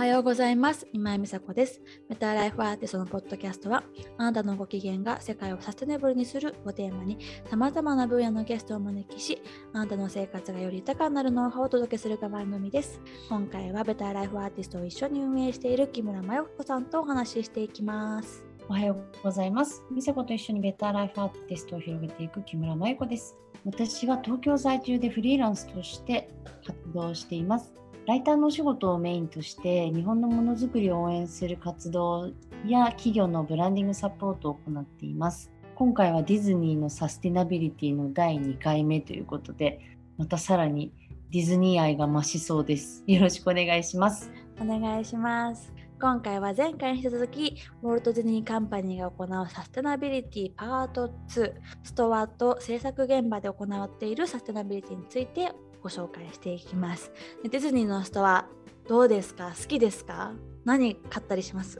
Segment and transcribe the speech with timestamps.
[0.00, 0.86] はようございます。
[0.94, 1.82] 今井美佐子です。
[2.08, 3.84] メタライフアーティストのポッドキャストは、
[4.16, 7.18] あなたのご機嫌が世界をサステナブルにするをテーマに、
[7.50, 9.42] 様々な分野のゲストをお招きし、
[9.74, 12.98] あなたの生活がより豊かになるノウハウをお届けする番組です。
[13.28, 18.42] 今回はベターライフアーティストを一緒に運営している木村真由子さんとお話ししていきます。
[18.70, 19.84] おはようございます。
[19.90, 23.36] みさこと一緒にベターライフアーティストを広げていく木村真由子です。
[23.66, 26.30] 私は東京在住でフリーランスとして
[26.66, 27.74] 活動しています。
[28.10, 32.32] ライターのお仕事をメインとして日本のものづくりを応援する活動
[32.66, 35.52] や企業のブランディングサポートを行っています。
[35.76, 39.78] 今回はディズニーのサスティナビリティの第2回目ということで、
[40.18, 40.92] またさらに
[41.30, 43.04] ディズニー愛が増しそうです。
[43.06, 44.32] よろしくお願いします。
[44.60, 45.72] お願いします。
[46.00, 51.52] 今回は前回に引き続きウォルト・ディズニー・カンパニーが行うサステナビリティパート2
[51.84, 55.52] ストアと制作現場で行っているサステナビリティについて
[55.82, 57.12] ご紹介していきます。
[57.42, 58.46] ディズニーのストア
[58.88, 59.52] どうですか？
[59.58, 60.32] 好きですか？
[60.64, 61.78] 何買ったりします？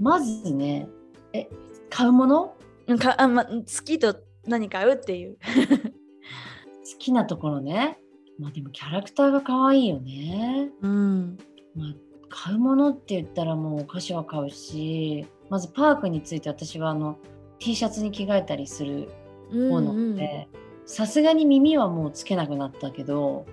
[0.00, 0.88] まずね、
[1.32, 1.48] え、
[1.90, 2.54] 買うもの？
[2.98, 5.38] かあ、ま、好きと何買うっていう。
[5.82, 7.98] 好きなところね。
[8.38, 10.70] まあでもキャラクターが可愛いよね。
[10.82, 11.38] うん。
[11.74, 11.94] まあ
[12.28, 17.16] 買うものって言ったらもうお菓子は買うし、まずパークについて私はあの
[17.58, 19.08] T シャツに着替えたりする
[19.52, 20.48] 方なので、
[20.86, 23.46] さすがに耳はもうつけなくなったけど、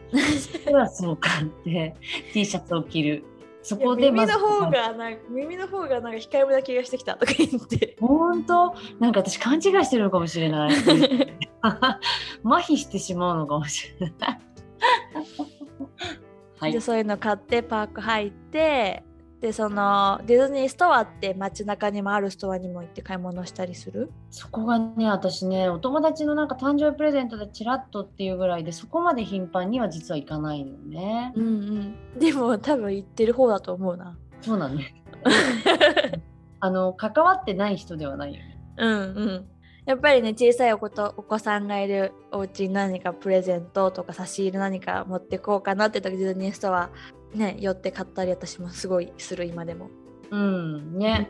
[0.66, 1.96] 手はそう買って
[2.34, 3.24] T シャツを着る。
[3.64, 8.76] そこで耳の方がなんか耳の方がなんか控えめな気がしてきたとか言って本当？
[9.00, 10.72] なんか私勘違いしてるのかもしれない。
[11.64, 14.40] 麻痺してしまうのかもしれない。
[16.60, 16.80] はいで。
[16.80, 19.04] そういうの買ってパーク入って
[19.42, 24.12] でそのディズニーストアって街中にもあるストアにも行って買い物したりする？
[24.30, 31.34] そこがね、私ね、お友達のなんか誕生日プレゼントでチラッとっていうぐらいで、そこまで頻繁には実は行かないのよね。
[31.36, 35.04] うんうんでも多分行ってる方だと思うなそうなのね。
[36.60, 38.58] あの、関わってない人ではないよね。
[38.78, 38.96] うんう
[39.26, 39.46] ん
[39.84, 46.92] やっぱりね小さいおことお子さんがいるお家に何かプレゼントとか差し入れ何か持ってこうかなって時ディズニーストア
[47.34, 49.90] ね寄って買ったり私もすごいする今でも。
[50.30, 51.30] うん、ね。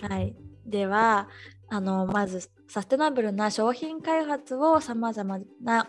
[0.00, 0.34] はい、
[0.66, 1.28] では
[1.68, 5.88] あのまずサステナブルな商品開発をさまざまな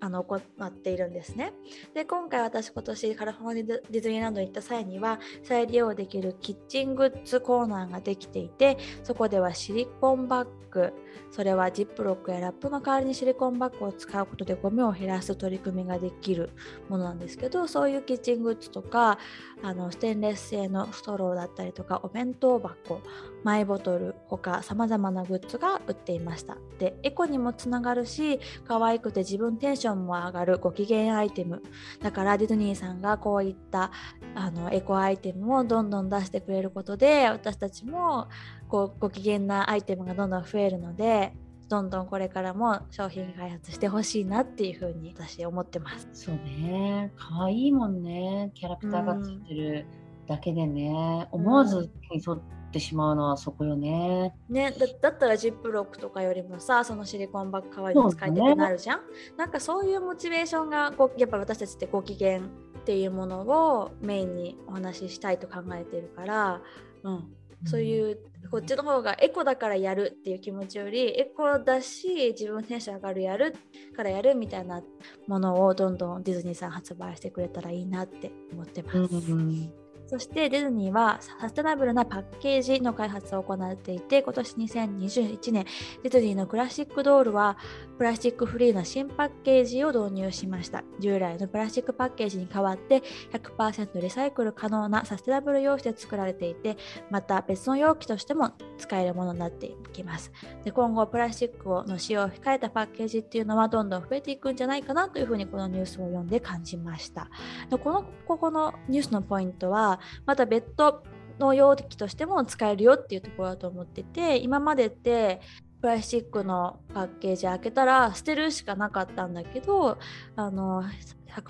[0.00, 1.52] あの行っているんですね。
[1.94, 10.92] で今回私今年カリフォルニアディズニーランドに行った際には再利用できるキッチングッズコーナーができていてそこではシリコンバッグ
[11.30, 16.50] それはジップロックやラップの代わりにシリコンバッグを使うことでゴミを減らす取り組みができる
[16.88, 19.18] ものなんですけどそういうキッチングッズとか
[19.62, 23.00] あのステンレス製のストローだったりとかお弁当箱
[23.42, 31.62] マイボトルほかさまざまなグッズが売っていますしたでエコにもつながるし可愛くて自分テンションも上がるご機嫌アイテム
[32.00, 33.90] だからディズニーさんがこういった
[34.34, 38.28] あのエコアイテムをどんどん出してくれることで私たちも
[38.68, 41.32] こうご機嫌なアイテムがどんどん増えるので
[41.68, 46.08] どんどんこれからも商品開発してほしいなっていうふうに私思ってます。
[46.12, 47.12] そうね。
[47.16, 48.52] 可愛いもんね。
[48.54, 49.86] キャラクターがついてる
[50.28, 51.26] だけでね。
[51.32, 54.34] 思わず手に取ってしまうのはそこよね。
[54.48, 59.00] ね、だだったらジップロックとかよりもさそのシリコンバッグ代わりに使いたくなるじゃん、
[59.36, 62.42] なんかそういうモチベーションがこうやっぱ私たちってご機嫌っ
[62.84, 66.62] ていうものをメインにお話ししたいと考えてるから、
[67.02, 67.24] うん、
[67.64, 68.18] そういう
[68.50, 73.54] こっちの方がエコだからやるっていう気持ちよりエコだし自分テンション上がるやる
[73.96, 74.82] からやるみたいな
[75.26, 78.98] ものをどんどんディズニーさん発売してくれたらいいなって思ってます。
[78.98, 79.72] うん。
[80.06, 85.66] そしてディズニーはサステナブルなパッケージの開発を行っていて今年2021年
[86.02, 87.56] ディズニーのクラシックドールは
[87.98, 90.84] プラスチックフリーな新パッケージを導入しました。
[91.00, 93.02] 従来のプラスチックパッケージに代わって
[93.32, 96.76] 100%リサイクル可能なサステナブル容器で作られていて
[97.10, 100.30] また別の容器としても使えるものになっていきます。
[100.64, 107.28] で今後プラスチックの使用を控えたパッケージっていうのはどんどん増えていくんじゃないかなというふうにこのニュースを読んで感じました。
[107.70, 111.02] でこのここのニュースのポイントはまた別途
[111.38, 115.40] の容器としても使えるよっていうところだと思ってて今までって
[115.80, 119.98] プラスチックのパッケージ開けたら捨てるしかなかったんだけど
[120.34, 120.82] あの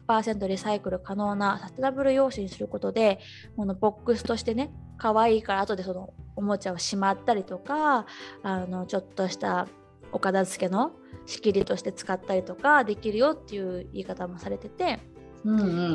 [0.08, 3.20] 100%リサイクル可能なサステナブル用紙にすることで
[3.56, 8.06] このボックスとしてね可愛いから後でそのおもちゃをしまったりとか
[8.42, 9.68] あのちょっとした
[10.12, 10.92] お片付けの
[11.26, 15.15] 仕切りとして使ったりとかできるよっていう言い方もされてて。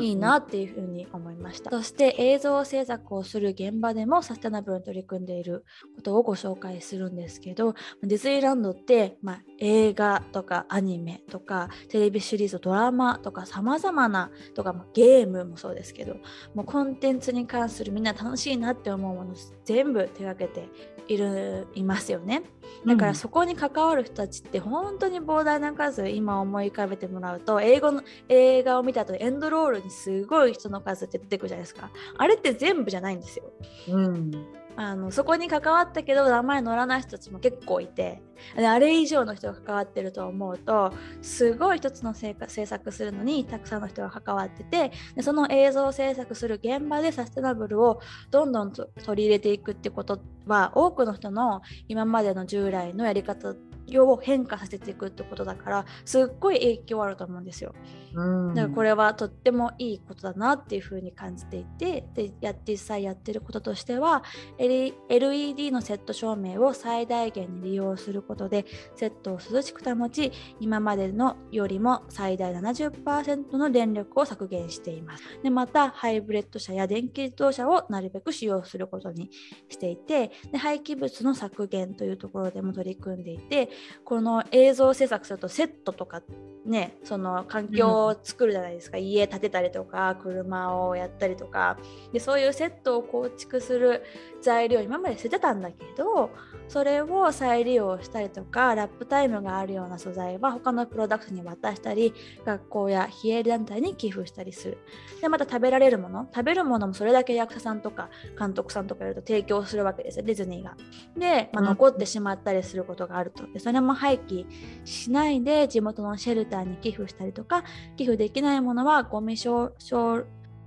[0.00, 1.70] いいなっていうふうに思いました。
[1.70, 5.64] そして映像制作をする現場でもサステナブルに取り組んでいる
[5.96, 16.16] ことをご紹介するんですけどディズニーランドって、まあ、映画とかアニメとかテレビシリーズドラマとかさまざまなとか、まあゲームもそうですけど
[16.54, 19.34] もうコンテンツに関するみんな楽しいなって思うもの
[19.64, 20.68] 全部手がけて
[21.08, 22.42] いるいますよね。
[22.86, 31.90] だからそこに関わる人たちって本当に膨大な数今思い浮かべてもらうと英語の映画を見た後エンドロールにすごい人の数って出てくるじゃないですか。
[32.18, 33.52] あれって全部じゃないんですよ。
[33.88, 34.30] うん。
[34.74, 38.22] あのそこに関わったけど名前乗らない人たちも結構いて。
[38.56, 48.00] であれ以上の人が関わってると思うとすごい一つの制制作するのにたくさんの人が関わっててでその映像を制作する現場でサステナブルを
[48.30, 53.54] どんどんと取り入れていくってことは多くの人の今までの従来のやり方
[53.94, 57.74] を変化させていくってことだからすっごい影響あると思うんですよ。
[58.14, 58.54] うん。
[58.54, 64.22] だからこれはとってもいいことだなっていうふうに感じていてでや実際やってることとしては
[64.58, 68.66] LED のセット照明を最大限に利用することで
[68.96, 75.24] セットを涼しく保ち今までのよりも最大70%の電力を削減しています。
[75.42, 79.30] でまたハイブレッド車や電気自動車をなるべく使用することに
[79.68, 83.70] していてで廃棄物の削減というところでも取り組んでいて
[84.04, 86.22] この映像制作するとセットとか
[86.66, 91.78] ねその環境を作るじゃないですか、家建てたりとか車をやったりとか。
[92.12, 94.02] でそういうセットを構築する
[94.40, 96.30] 材料今まで捨ててたんだけど
[96.68, 102.14] それを再利用したりとかラップタイムがあるような素材は他のプロダクトに渡したり
[102.44, 104.78] 学校や非営利団体に寄付したりする。
[105.20, 106.26] でまた食べられるもの。
[106.34, 110.24] 食べるものもそれだけ役者さんとか監督さんとかいると提供するわけですよ。
[110.24, 110.76] ディズニーが。
[111.16, 111.68] で、まあ、うん。
[111.68, 113.46] 残ってしまったりすることがあると。
[113.52, 114.46] でそれも廃棄
[114.84, 117.64] しないで地元のシェルターに寄付したりとか
[117.96, 119.72] 寄付できないものはゴミ処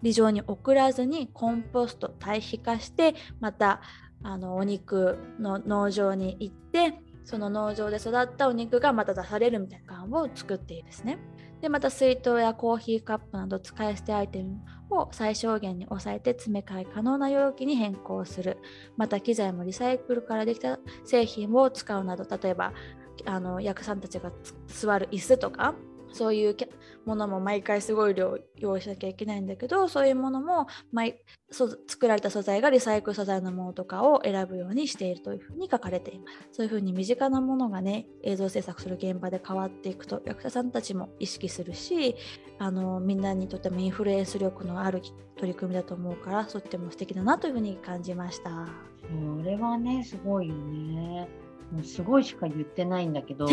[0.02, 3.82] 理場に送らずにコンポスト堆肥化してまた
[4.24, 11.18] あのお肉の農場に行ってその農場で育ったお肉がまた出されるみたいな缶を作っているんですね。
[11.62, 14.60] でまた水筒やコーヒーカップなど使い捨てアイテム
[14.92, 18.58] を最小限に抑えて詰め替え可能な容器に変更する
[18.98, 22.74] また機材もリサイクルからできた製品を使うなど例えば
[23.26, 24.32] あの役さんたちが
[24.68, 25.74] 座る椅子とか
[26.16, 26.70] そういうけ
[27.06, 31.20] ものも毎回すごい量用意しなきゃいけないんだけどそういうものも毎
[31.52, 42.16] そ作られた素材がリサイクル素材のものとかを選ぶようにしているというふうに書かれていますそういうふうに身近なものがね映像制作する現場で変わっていくと役者さんたちも意識するし
[42.60, 45.02] あのみんなにとってもインフルエンス力のある
[45.36, 48.68] 取り組みだと思うからとっても素敵だなというふうに感じました。
[49.06, 51.28] それはねすごいよね
[51.72, 53.48] もうすごいしか言ってないんだけど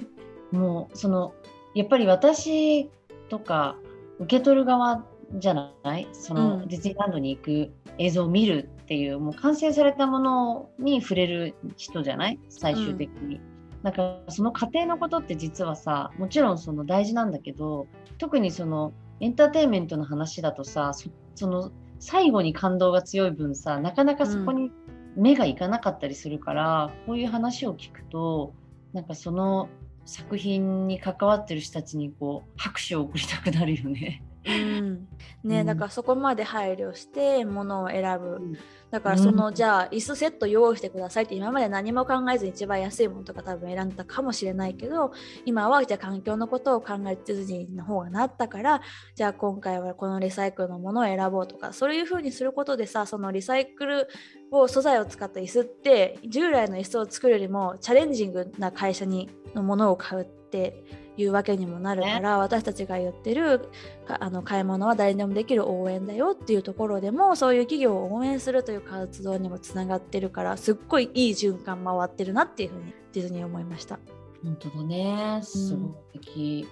[0.52, 1.34] もうその
[1.74, 2.90] やっぱり私
[3.28, 3.76] とか
[4.18, 5.04] 受け取る側
[5.34, 6.08] じゃない？
[6.12, 6.68] その、うん。
[6.68, 12.38] ディズニーランドに行く映像を見るっていうもう完成されたものに触れる人じゃない？
[12.48, 13.40] 最終的に。
[13.82, 17.86] だからその過程のことって実はさもちろんその大事なんだけど
[18.18, 24.72] 特にそのエンターテインメントの話だとさそその最後に感動が強い分さなかなかそこに
[25.16, 28.54] 目がいかなかったりするから、こういう話を聞くと
[28.92, 29.68] なんかその
[30.08, 34.22] 作品に関わってる人たちにこう拍手を送りたくなるよね。
[34.46, 35.08] うん
[35.44, 35.66] ねうん。
[35.66, 38.58] だからそこまで配慮して物を選ぶ、うん。
[38.90, 39.54] だからその、うん。
[39.54, 45.12] じゃあ椅子セット用意してくださいって今まで何も考えずに一番安いものとか多分選んだかもしれないけど
[45.44, 48.80] 今はじゃあ環境のことを考えてディズニーの方がなったから
[49.14, 54.08] じゃあ今回はこのリサイクルのものを選ぼうとかそういうふうにすることでさそのリサイクル
[54.50, 60.82] を素材を使った椅子って従来の椅子を作るよりもチャレンジングな会社にのものを買うって
[61.22, 63.68] いうわけにもなるから、私たちが言ってる
[64.06, 73.98] かあの買い物は誰でもできる応援だよっていうところでもそういう企業を応援するという活動にもつながってるからすっごいいい循環回ってるなっていうふうにディズニー思いました。
[74.44, 76.68] 本当だねすごい素敵。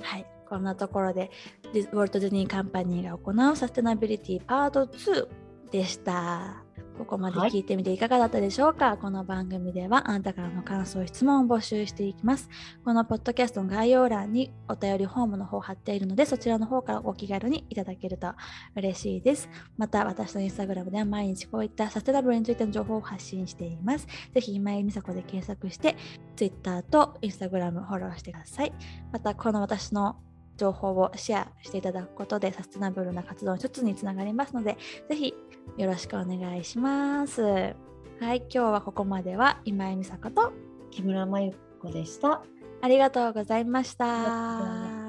[0.00, 1.30] はい、こんなところで
[1.72, 5.28] ディウォルト・ディズニー・カンパニーが行うサステナビリティパート2
[5.70, 6.64] でした。
[6.98, 12.48] ここまで聞いてみていかがだったでしょうか、この番組ではあなたからの感想、質問を募集していきます。
[12.84, 18.32] このポッドキャストの概要欄にお便りフォームの方を貼っているので、そちらの方からお気軽にいただけると
[18.76, 19.48] 嬉しいです。
[19.78, 24.06] また、私のインスタグラムでは毎日こういったサステナブルについての情報を発信しています。
[24.34, 25.96] ぜひ、今井美佐子で検索して、
[26.36, 28.72] Twitter と Instagram フォローしてください。
[29.12, 30.16] また、この私の
[30.56, 34.76] 情報をシェアしていただくことでサステナブルな活動の一つにつながりますので、
[35.08, 35.34] ぜひ
[35.76, 37.42] よろしくお願いします。
[37.42, 40.52] はい、今日はここまでは今井美佐子と
[40.90, 42.42] 木村真由子でした。
[42.80, 45.01] ありがとうございました。